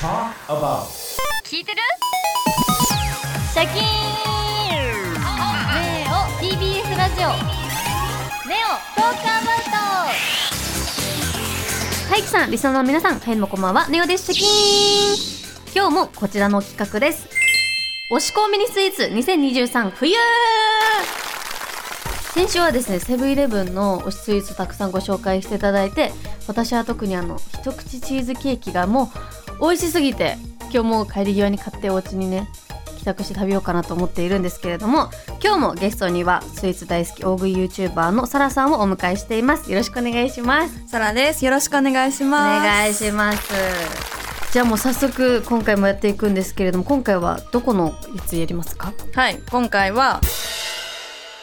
[0.00, 0.86] Talk about.
[1.44, 1.78] 聞いてる？
[3.52, 3.84] シャキーン。
[5.74, 7.28] ネオ TBS ラジオ
[8.48, 8.68] ネオ
[8.98, 9.76] トークアバウト。
[12.08, 13.88] はいきさんリスナーの皆さんはいもこんばんは。
[13.88, 14.42] ネオですシャ
[15.74, 15.88] キーン。
[15.90, 17.28] 今日もこちらの企画です。
[18.10, 20.16] 押し込みミニスイーツ2023冬!
[22.32, 26.10] 先週はですねセブンイレブンの推しスイーツたくさんご紹介していただいて
[26.48, 29.12] 私は特にあの一口チーズケーキがも
[29.48, 32.48] う美味しすぎて今日もう帰り際に買ってお家にね
[32.98, 35.10] 帰宅して食べようかなと思っているんですけれども
[35.42, 41.44] 今日もゲストにはスイーツ大好き大食い YouTuber のサラさんをお迎えしていますよろしくお願いしますサラです。
[41.44, 42.64] よろしくお願いしおます。
[42.64, 43.52] 願いします
[44.52, 48.92] じゃあもう早速今回もやっていくんですけれども今回はどこのやつやりますか？
[49.14, 50.20] はい、今回は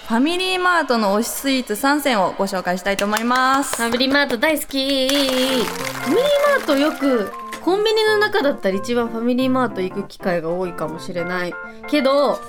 [0.08, 3.78] ファミリーマートの推しスイーツ3選をご紹介したいと思います。
[3.78, 6.24] ファミリーマート大好きファミリー
[6.60, 7.32] マートよく
[7.68, 11.54] コンビニの中だったら一番ファミリーマート行く機会が多いかもしれない
[11.90, 12.40] けど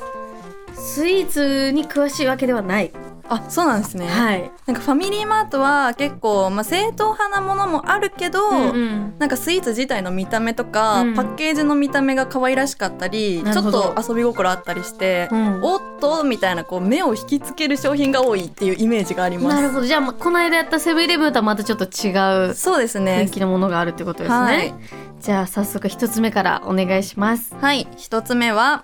[0.75, 2.92] スイーツに詳しいわけではない。
[3.29, 4.07] あ、そうなんですね。
[4.07, 4.51] はい。
[4.67, 9.15] なんかファミリーマートは結構、まあ、正統派なものもあるけど、うんうん。
[9.19, 11.15] なんかスイーツ自体の見た目とか、うん。
[11.15, 15.61] パッケージの見た目が可愛らしかったりちょっと遊び心あったりして、うん。
[15.62, 19.56] おっとみたいなこう目を引きつける商品が多いっていうイメージがあります。
[19.56, 19.87] なるほど。
[19.87, 23.23] じゃあまこの間やったセブンイレブンとはまたちょっと違うそうですね。
[23.27, 23.31] 雰囲。
[23.31, 24.75] 気のものがあるってことですね、はい。
[25.21, 27.55] じゃあ早速一つ目からお願いします。
[27.61, 28.83] はい、一つ目は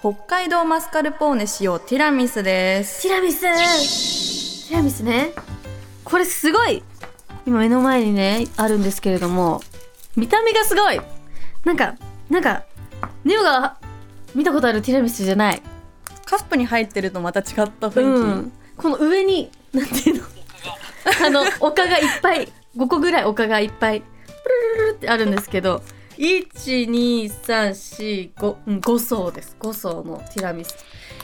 [0.00, 3.02] 北海道マスカルポーネ使用ティラミスです。
[3.02, 3.42] ティラミス。
[3.42, 5.32] ティラミスね。
[6.04, 6.82] これすごい。
[7.44, 9.60] 今目の前にねあるんですけれども。
[10.16, 10.98] 見た目がすごい。
[11.66, 11.96] なんか
[12.30, 12.64] なんか
[13.24, 13.76] ネオが
[14.34, 15.60] 見たことあるティラミスじゃない。
[16.24, 18.00] カップに入ってるとまた違った雰囲気。
[18.00, 18.52] うん。
[18.78, 20.24] この上になんていうの？
[21.26, 22.48] あの丘がいっぱい。
[22.74, 24.00] 5個ぐらい丘がいっぱい。
[24.00, 24.06] プ
[24.76, 25.82] ルルルルってあるんですけど
[26.20, 29.56] 12345、うん、5層です。
[29.58, 30.76] 5層のティラミス。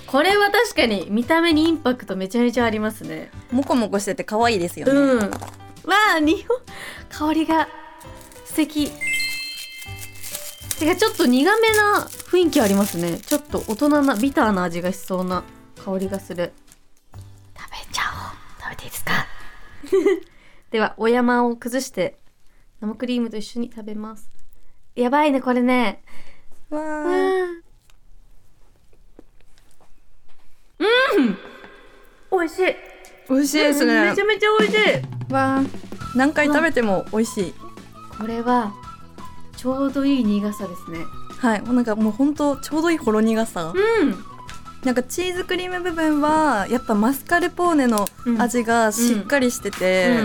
[0.06, 3.30] これは確かに見た目にインパクトめちゃめちゃありますね。
[3.52, 4.92] もこもこしてて可愛いですよね。
[4.92, 5.18] うん。
[5.30, 5.38] わ
[6.16, 6.44] あ匂い
[7.10, 7.68] 香りが
[8.46, 8.90] 素敵。
[10.78, 13.18] てかちょっと苦めな雰囲気ありますね。
[13.18, 15.44] ちょっと大人なビターな味がしそうな
[15.84, 16.52] 香りがする。
[17.56, 18.36] 食べちゃおう。
[18.62, 19.26] 食べていいですか？
[20.70, 22.18] ではお山を崩して
[22.80, 24.30] 生クリームと一緒に食べます
[24.96, 26.02] やばいねこれね。
[26.70, 27.44] わうー。
[27.44, 27.62] ん
[31.18, 31.38] うん。
[32.32, 32.74] 美味しい。
[33.28, 34.10] 美味しいですね。
[34.10, 35.32] めちゃめちゃ美味しい。
[35.32, 36.16] わー。
[36.16, 37.54] 何回食べても美味しい。
[38.18, 38.72] これは
[39.56, 41.04] ちょうどいい苦さですね。
[41.38, 43.74] はい、もうなんかもう本当ちょうどいいほろ苦さ。
[43.74, 44.16] うん。
[44.82, 48.06] なんかチーズクリーム部分はやっぱマスカルポーネの
[48.38, 50.16] 味がしっかりしてて、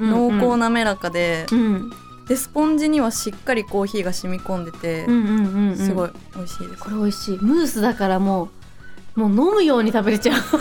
[0.00, 1.90] 濃厚滑らかで、うん
[2.28, 5.06] でスポンジにはしっかりコーヒーが染み込んでて、
[5.76, 6.82] すごい美味しいです。
[6.82, 7.38] これ美味しい。
[7.38, 8.50] ムースだからも
[9.16, 10.36] うもう飲むように食べれちゃう。
[10.38, 10.60] えー、美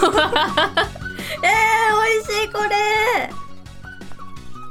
[2.20, 2.70] 味しいこれ。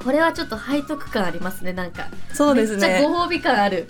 [0.02, 2.06] これはちょっと背徳感ありますねなんか。
[2.32, 2.88] そうですね。
[2.88, 3.08] めっちゃ。
[3.08, 3.86] ご褒美感ある。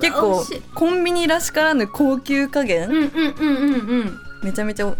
[0.00, 0.44] 結構
[0.74, 4.18] コンビニらしからぬ高級加減、うんうんうんうんうん。
[4.44, 4.94] めちゃめちゃ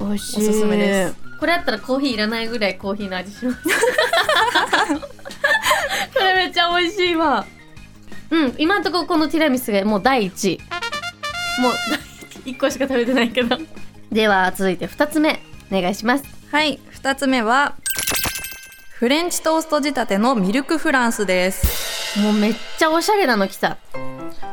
[0.00, 0.48] 美味しい。
[0.48, 1.14] おすすめです。
[1.38, 3.58] これあったらコーヒーいらないぐらいコーヒーの味します
[6.14, 7.46] これめっちゃ美味しいわ。
[8.30, 10.54] うん今んとここのティラミスがもう第一。
[10.54, 11.72] 位もう
[12.44, 13.58] 第1個しか食べてないけど。
[14.10, 16.24] では続いて2つ目お願いします。
[16.50, 17.74] はい2つ目は
[18.94, 22.18] フレンチトースト仕立てのミルクフランスです。
[22.20, 23.78] もうめっちゃおしゃれなの来た。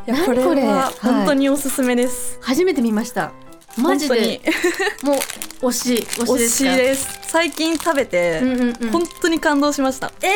[0.08, 0.64] いや何これ？
[0.64, 0.94] ははい。
[1.02, 3.32] 本当におすすめです、初めて見ました。
[3.78, 4.42] マジで。
[5.04, 5.14] も
[5.62, 7.14] う推し推し美味しいですか？
[7.14, 7.32] です。
[7.32, 8.92] 最近食べて、うんうんうん。
[8.92, 10.12] 本当に感動しました。
[10.22, 10.32] えー、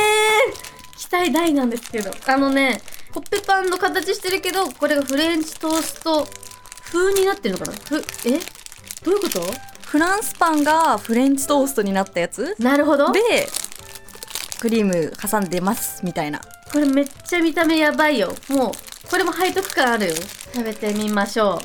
[0.97, 2.81] 期待大なんですけどあのね
[3.13, 6.27] コッペパンの形してるけどこれがフレンチトースト
[6.83, 7.77] 風になってるのかな？
[7.77, 8.39] ふえ？
[9.03, 9.41] どういうこと？
[9.81, 12.55] フランスパンがフレンチトーストになったやつ？
[12.59, 13.11] なるほど。
[13.11, 13.21] で
[14.59, 16.41] クリーム挟んでますみたいな。
[16.71, 18.33] これめっちゃ見た目やばいよ。
[18.49, 18.71] もう
[19.09, 20.15] これも背徳感あるよ。
[20.53, 21.59] 食べてみましょ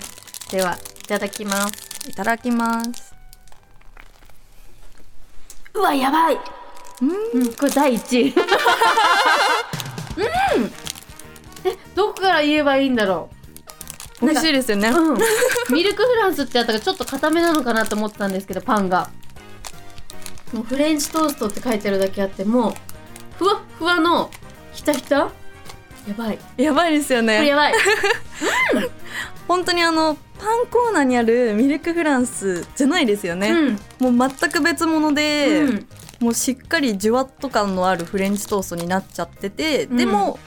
[0.49, 0.53] う。
[0.53, 2.11] ではいただきます。
[2.11, 3.15] いただきます。
[5.75, 6.39] うわやばい
[7.03, 7.53] うん。
[7.55, 8.29] これ第一。
[8.29, 8.35] 位うん。
[12.29, 13.31] から言えばいいんだろ
[14.21, 14.27] う。
[14.27, 14.89] 美味しいですよね。
[14.89, 15.19] うん、
[15.73, 19.11] ミルクフランスってあったからちょっと固めなのかなと思ってたんですけどパンが。
[20.53, 22.75] もうフレンチトーストって書いてあるだけあってもう
[23.39, 24.31] ふわっふわの
[24.73, 25.17] ひたひた？
[25.17, 25.31] や
[26.17, 26.39] ばい。
[26.39, 27.43] こやばいですよね。
[27.43, 27.75] れやばい。
[29.47, 33.51] 本当にあのパンコーナーにあるミルクフランスじゃないですよね、
[34.01, 34.15] うん。
[34.17, 35.89] もう全く別物で、うん
[36.21, 39.97] もうしっかりジュワッと感のあるフレンチトーストになっちゃってて、うん。
[39.97, 40.39] でも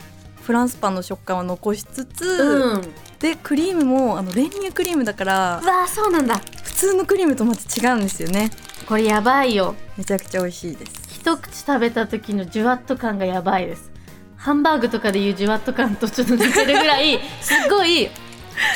[0.44, 2.82] フランスパンの食感は残しつつ、うん。
[3.20, 6.42] でクリームもあの練乳クリームだからうわーそうなんだ。
[6.64, 8.50] 普通のクリームとまた違うんですよね。
[8.88, 9.76] これやばいよ。
[9.98, 10.94] めちゃくちゃ美味しいです。
[11.10, 13.92] 一口食べた時のジュワッと感がやばいです。
[14.36, 18.10] ハンバーグとかでいうジュワッと感とちょっと似てるぐらい すっごい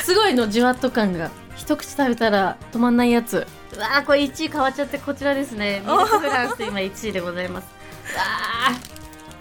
[0.04, 3.46] すごいのジュワッと感が一口食べたら止まんないやつ。
[3.74, 5.82] うわーこれ1位変わっちゃってこちらですね。
[5.84, 7.66] ミルクフランス今1位でございます。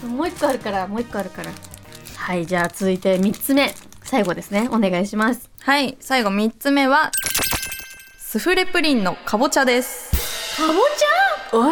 [0.03, 1.51] う わーもう1個あるからもう1個あるから。
[2.17, 3.73] はいじゃあ続いて3つ目。
[4.03, 4.67] 最後ですね。
[4.71, 5.49] お願いします。
[5.61, 7.11] はい最後3つ目は
[8.17, 10.57] スフレプリンのかぼちゃです。
[10.61, 11.71] かぼちゃ？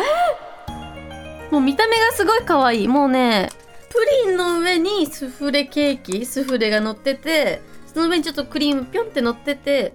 [1.50, 1.52] え？
[1.52, 2.88] もう見た目がすごい可愛い。
[2.88, 3.50] もうね
[3.90, 3.98] プ
[4.28, 7.62] リンの上にスフレケーキスフレが乗ってて
[7.94, 9.94] その上にちょっとクリームピョンって乗ってて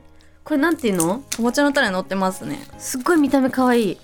[0.49, 1.19] これなんていうの？
[1.37, 2.67] かぼちゃのタレ乗ってますね。
[2.79, 3.99] すっごい見た目可愛い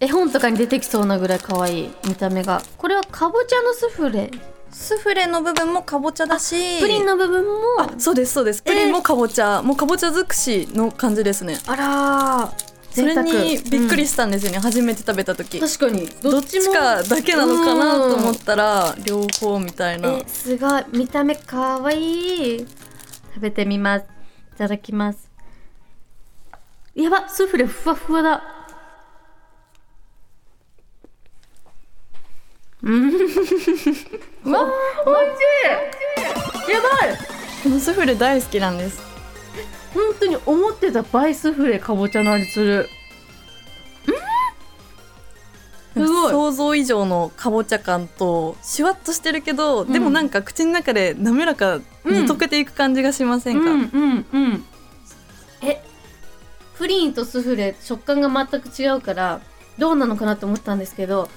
[0.00, 2.60] 絵本とかに出てきそうなぐらい可愛い見た目が。
[2.76, 4.32] これはかぼちゃのスフレ。
[4.72, 6.80] スフレの部分もかぼちゃだし。
[6.80, 7.52] プリンの部分も。
[7.82, 8.64] あそうですそうです。
[8.64, 11.56] プリンもかぼちゃ、もうかぼちゃ尽くしの感じですね。
[11.68, 12.70] あらー。
[12.90, 15.60] それにびっくりししたんですよね、初めて食べた時。
[15.60, 16.08] 確かに。
[16.20, 20.08] どっちかだけなのかなと思ったら両方みたいな。
[20.14, 20.84] えすごい。
[20.92, 22.66] 見た目かわいい。
[23.34, 24.02] 食べてみます。
[24.02, 25.29] いただきます
[26.94, 28.42] やばスフレふわふわだ。
[32.82, 33.10] うん。
[33.10, 34.64] うわ
[35.06, 35.40] おいし
[36.68, 36.72] い。
[36.72, 37.16] やばい。
[37.62, 39.00] このスフレ大好きなんです。
[39.94, 42.88] 本当に思ってた倍スフレかぼちゃの味する。
[45.94, 46.32] すごい。
[46.32, 49.92] 想像以上のかぼちゃ感とシュワッとしてるけど、ん。
[49.92, 54.64] でもなんか口の中で滑らかに溶けていく感じがしませんか、うんうんうん。
[55.62, 55.82] え
[56.80, 59.42] プリンとスフレ食感が全く違うから
[59.76, 61.28] どうなのかなと思ったんですけど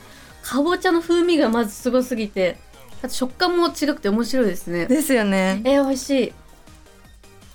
[0.41, 2.57] かぼちゃの風味がまずすごすぎて
[3.01, 4.85] あと食感も違くて面白いですね。
[4.85, 5.61] ですよね。
[5.65, 6.33] え美味しい。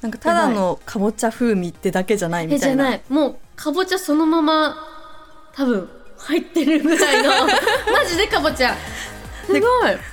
[0.03, 2.85] なんかただのかぼちゃ風味ってだけじゃないみたいな。
[2.91, 3.03] ない。
[3.09, 4.77] もうかぼちゃそのまま
[5.55, 5.89] 多分
[6.19, 7.31] 入ってるぐらいの。
[7.91, 8.77] マジでかぼちゃ
[9.49, 9.63] すごい。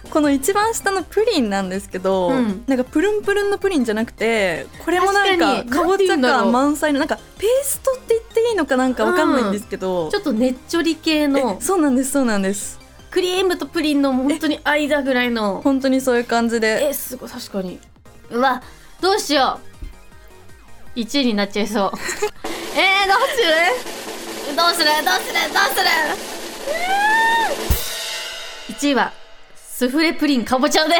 [0.10, 2.64] この一番下のプリンなんですけど、うん。
[2.68, 11.58] なんかプルンプルンのプリンじゃなくてこれもなんか確かぼちゃ感満載のなんかペーストって言っていいのかなんかわかんないんですけど、ちょっとねっちょり系の。
[11.60, 12.80] えそうなんですそうなんです。
[13.12, 15.62] クリームとプリンの本当に間ぐらいの。
[15.62, 16.88] 本当にそういう感じで。
[16.90, 17.80] えすごい確かに。
[18.32, 18.62] うわ
[19.02, 19.60] どうしよ
[20.96, 21.00] う。
[21.00, 21.92] 1位になっちゃいそう。
[22.78, 24.56] えー、どうする？
[24.56, 24.86] どうする？
[25.04, 25.34] どうする？
[25.54, 25.88] どうする
[28.76, 29.14] ？1位は
[29.77, 31.00] スフレプリンかぼちゃです。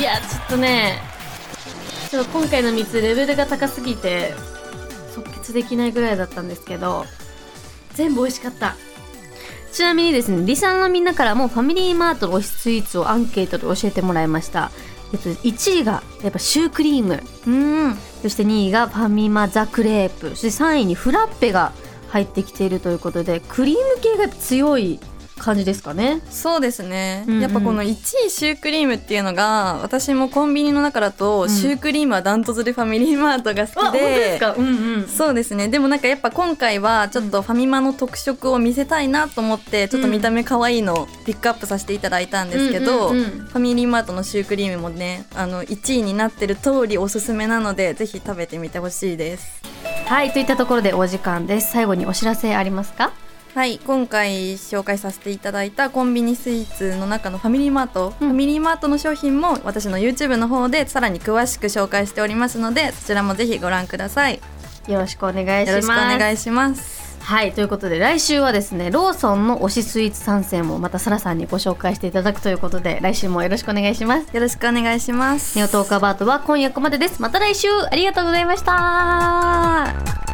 [0.00, 0.98] いやちょっとね
[2.10, 4.32] ちょっと今回の3つレベルが高すぎて
[5.14, 7.04] 即決できないぐらいだったんですけど
[7.92, 8.76] 全部美味しかった。
[9.74, 14.70] ちなみにですね、リサーのみんなからもファミリーマートの推しスイーツをアンケートで教えてもらいました。
[15.12, 17.50] えっと、1位がやっぱシュークリーム、う
[17.90, 17.94] ん。
[18.22, 21.72] そして2位がファミマザクレープ、そして3位にフラッペが
[22.08, 24.98] 入ってきているということで、クリーム系が強い
[25.38, 26.20] 感じですかね。
[26.30, 27.40] そうですね、うんうん。
[27.40, 27.90] やっぱこの1
[28.26, 31.48] 位シュークリームっていうのが私もコンビニの中だと、うん。
[31.48, 34.38] シュークリームはダントツでファミリーマートが好きで。
[34.38, 34.54] か？
[34.54, 35.06] うんうん。
[35.06, 35.68] そうですね。
[35.68, 43.30] でもなんかやっぱ今回はちょっとファミマの特色を見せたいなと思ってちょっと見た目可愛いのをピックアップさせていただいたんですけど、うんうんうん。
[43.46, 49.62] ファミリーマートのシュークリームもねあの1位になってる通りおすすめなのでぜひ食べてみてほしいです。
[50.06, 51.72] はい、といったところでお時間です。
[51.72, 53.12] 最後にお知らせありますか？
[53.56, 58.28] はい今回紹介させていただいたコンビニスイーツの中のファミリーマート、うん。
[58.28, 64.42] ファミリーマートの商品も私の YouTube の方でさらに詳しく紹介しておりますのでそちらもぜひご覧ください。
[64.88, 65.70] よろしくお願いします。
[65.70, 67.18] よろしくお願いします。
[67.20, 74.36] はいということで来週はですねローソンの推しスイーツ参戦もまたサラさんにご紹介していただくということで来週もよろしくお願いします。
[74.36, 75.56] よろしくお願いします。
[75.56, 77.22] ネオトークアバートは今夜ここまでです。
[77.22, 77.68] また来週。
[77.90, 80.25] ありがとうございました